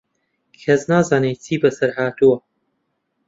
کەس 0.61 0.81
نازانێت 0.91 1.37
چی 1.45 1.55
بەسەر 1.61 1.89
هاتووە. 1.97 2.37